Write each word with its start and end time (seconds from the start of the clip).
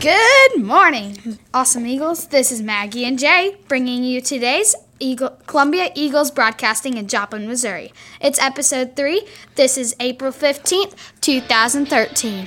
Good 0.00 0.62
morning, 0.62 1.38
awesome 1.54 1.86
Eagles. 1.86 2.26
This 2.28 2.52
is 2.52 2.60
Maggie 2.60 3.06
and 3.06 3.18
Jay 3.18 3.56
bringing 3.66 4.04
you 4.04 4.20
today's 4.20 4.76
Eagle, 5.00 5.30
Columbia 5.46 5.90
Eagles 5.94 6.30
broadcasting 6.30 6.98
in 6.98 7.08
Joplin, 7.08 7.46
Missouri. 7.46 7.92
It's 8.20 8.38
episode 8.38 8.94
3. 8.94 9.26
This 9.54 9.78
is 9.78 9.96
April 9.98 10.32
15th, 10.32 10.94
2013. 11.22 12.46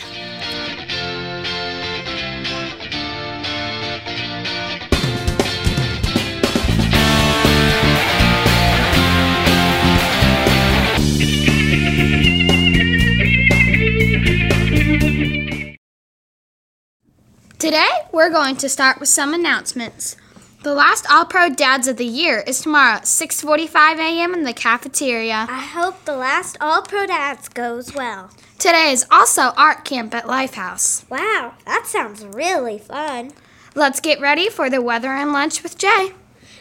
Today, 17.59 17.89
we're 18.13 18.29
going 18.29 18.55
to 18.55 18.69
start 18.69 19.01
with 19.01 19.09
some 19.09 19.33
announcements. 19.33 20.15
The 20.63 20.73
last 20.73 21.05
All 21.11 21.25
Pro 21.25 21.49
Dads 21.49 21.89
of 21.89 21.97
the 21.97 22.05
Year 22.05 22.41
is 22.47 22.61
tomorrow 22.61 22.95
at 22.95 23.03
6:45 23.03 23.97
a.m. 23.99 24.33
in 24.33 24.45
the 24.45 24.53
cafeteria. 24.53 25.45
I 25.49 25.59
hope 25.59 26.05
the 26.05 26.15
last 26.15 26.55
All 26.61 26.81
Pro 26.81 27.05
Dads 27.05 27.49
goes 27.49 27.93
well. 27.93 28.29
Today 28.57 28.93
is 28.93 29.05
also 29.11 29.51
art 29.57 29.83
camp 29.83 30.15
at 30.15 30.23
Lifehouse. 30.23 31.03
Wow, 31.09 31.55
that 31.65 31.85
sounds 31.85 32.25
really 32.25 32.79
fun. 32.79 33.33
Let's 33.75 33.99
get 33.99 34.21
ready 34.21 34.47
for 34.49 34.69
the 34.69 34.81
weather 34.81 35.09
and 35.11 35.33
lunch 35.33 35.61
with 35.61 35.77
Jay. 35.77 36.13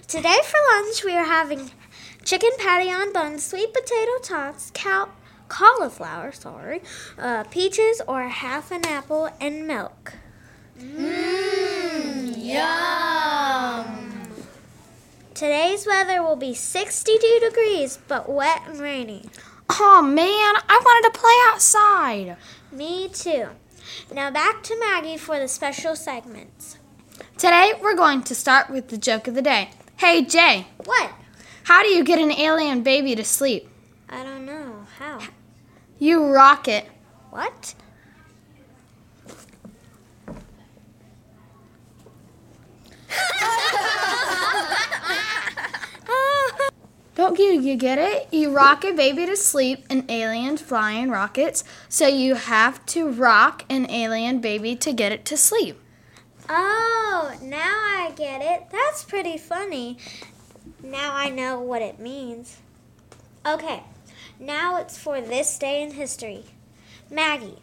Today 0.08 0.38
for 0.42 0.58
lunch 0.74 1.04
we 1.04 1.14
are 1.14 1.26
having 1.26 1.70
chicken 2.24 2.50
patty 2.58 2.90
on 2.90 3.12
buns, 3.12 3.44
sweet 3.44 3.72
potato 3.72 4.18
tots, 4.20 4.72
cal- 4.72 5.10
cauliflower, 5.46 6.32
sorry, 6.32 6.82
uh, 7.16 7.44
peaches 7.44 8.02
or 8.08 8.26
half 8.26 8.72
an 8.72 8.84
apple, 8.84 9.30
and 9.40 9.64
milk. 9.64 10.14
Mmm, 10.78 12.34
yum! 12.36 14.28
Today's 15.34 15.86
weather 15.86 16.22
will 16.22 16.36
be 16.36 16.54
62 16.54 17.40
degrees, 17.40 17.98
but 18.06 18.28
wet 18.28 18.62
and 18.66 18.78
rainy. 18.80 19.28
Oh 19.70 20.02
man, 20.02 20.24
I 20.26 20.80
wanted 20.84 21.12
to 21.12 21.18
play 21.18 21.32
outside. 21.48 22.36
Me 22.72 23.08
too. 23.08 23.48
Now 24.12 24.30
back 24.30 24.62
to 24.64 24.78
Maggie 24.78 25.16
for 25.16 25.38
the 25.38 25.48
special 25.48 25.96
segments. 25.96 26.78
Today, 27.36 27.72
we're 27.80 27.96
going 27.96 28.22
to 28.24 28.34
start 28.34 28.70
with 28.70 28.88
the 28.88 28.98
joke 28.98 29.26
of 29.28 29.34
the 29.34 29.42
day. 29.42 29.70
Hey 29.96 30.24
Jay, 30.24 30.68
What? 30.84 31.10
how 31.64 31.82
do 31.82 31.88
you 31.88 32.04
get 32.04 32.18
an 32.20 32.30
alien 32.32 32.82
baby 32.82 33.14
to 33.16 33.24
sleep? 33.24 33.68
I 34.08 34.22
don't 34.22 34.46
know. 34.46 34.86
How? 34.98 35.18
You 35.98 36.26
rock 36.32 36.68
it. 36.68 36.86
What? 37.30 37.74
Don't 47.28 47.38
you, 47.38 47.60
you 47.60 47.76
get 47.76 47.98
it? 47.98 48.26
You 48.32 48.56
rock 48.56 48.84
a 48.84 48.92
baby 48.94 49.26
to 49.26 49.36
sleep, 49.36 49.84
an 49.90 50.10
alien's 50.10 50.62
flying 50.62 51.10
rockets, 51.10 51.62
so 51.86 52.06
you 52.06 52.36
have 52.36 52.86
to 52.86 53.10
rock 53.10 53.66
an 53.68 53.90
alien 53.90 54.40
baby 54.40 54.74
to 54.76 54.94
get 54.94 55.12
it 55.12 55.26
to 55.26 55.36
sleep. 55.36 55.78
Oh, 56.48 57.36
now 57.42 57.58
I 57.58 58.12
get 58.16 58.40
it. 58.40 58.70
That's 58.72 59.04
pretty 59.04 59.36
funny. 59.36 59.98
Now 60.82 61.14
I 61.14 61.28
know 61.28 61.60
what 61.60 61.82
it 61.82 61.98
means. 62.00 62.60
Okay, 63.44 63.82
now 64.40 64.78
it's 64.80 64.96
for 64.96 65.20
this 65.20 65.58
day 65.58 65.82
in 65.82 65.90
history. 65.90 66.46
Maggie, 67.10 67.58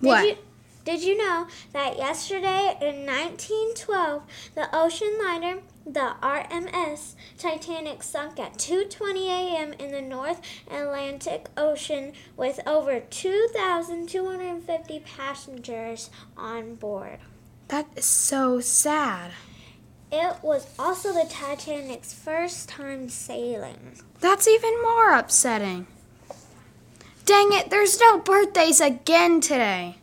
did 0.00 0.06
What? 0.06 0.26
you 0.26 0.36
did 0.84 1.02
you 1.02 1.16
know 1.16 1.46
that 1.72 1.96
yesterday 1.98 2.76
in 2.80 3.06
1912 3.06 4.22
the 4.54 4.68
ocean 4.74 5.18
liner 5.22 5.58
the 5.86 6.14
RMS 6.22 7.14
Titanic 7.38 8.02
sunk 8.02 8.38
at 8.38 8.58
2:20 8.58 9.26
a.m. 9.26 9.72
in 9.74 9.92
the 9.92 10.02
North 10.02 10.40
Atlantic 10.70 11.48
Ocean 11.56 12.12
with 12.36 12.60
over 12.66 13.00
2,250 13.00 15.00
passengers 15.00 16.10
on 16.36 16.74
board. 16.74 17.18
That 17.68 17.86
is 17.96 18.04
so 18.04 18.60
sad. 18.60 19.30
It 20.12 20.36
was 20.42 20.66
also 20.78 21.12
the 21.12 21.26
Titanic's 21.28 22.12
first 22.12 22.68
time 22.68 23.08
sailing. 23.08 23.96
That's 24.20 24.48
even 24.48 24.82
more 24.82 25.14
upsetting. 25.14 25.86
Dang 27.24 27.52
it, 27.52 27.70
there's 27.70 28.00
no 28.00 28.18
birthdays 28.18 28.80
again 28.80 29.40
today. 29.40 29.98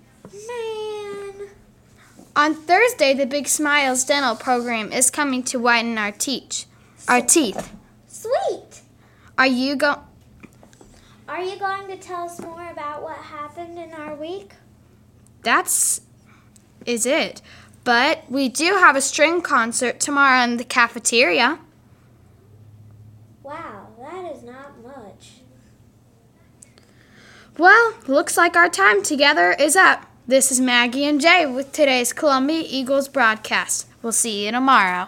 On 2.37 2.53
Thursday, 2.53 3.15
the 3.15 3.25
Big 3.25 3.47
Smiles 3.47 4.03
dental 4.03 4.35
program 4.35 4.91
is 4.91 5.09
coming 5.09 5.41
to 5.45 5.57
whiten 5.57 5.97
our 5.97 6.11
teeth. 6.11 6.67
Our 7.07 7.19
teeth. 7.19 7.73
Sweet. 8.05 8.81
Are 9.39 9.47
you 9.47 9.75
go? 9.75 10.01
Are 11.27 11.41
you 11.41 11.57
going 11.57 11.87
to 11.87 11.97
tell 11.97 12.25
us 12.25 12.39
more 12.39 12.69
about 12.69 13.01
what 13.01 13.17
happened 13.17 13.79
in 13.79 13.91
our 13.91 14.13
week? 14.13 14.53
That's 15.41 16.01
is 16.85 17.07
it. 17.07 17.41
But 17.83 18.29
we 18.29 18.49
do 18.49 18.75
have 18.75 18.95
a 18.95 19.01
string 19.01 19.41
concert 19.41 19.99
tomorrow 19.99 20.43
in 20.43 20.57
the 20.57 20.63
cafeteria. 20.63 21.57
Wow, 23.41 23.87
that 23.99 24.35
is 24.35 24.43
not 24.43 24.83
much. 24.83 25.41
Well, 27.57 27.95
looks 28.05 28.37
like 28.37 28.55
our 28.55 28.69
time 28.69 29.01
together 29.01 29.53
is 29.53 29.75
up. 29.75 30.05
This 30.29 30.51
is 30.51 30.59
Maggie 30.59 31.05
and 31.05 31.21
Jay 31.21 31.45
with 31.45 31.71
today's 31.71 32.11
Columbia 32.11 32.61
Eagles 32.67 33.07
broadcast. 33.07 33.87
We'll 34.01 34.11
see 34.11 34.45
you 34.45 34.51
tomorrow. 34.51 35.07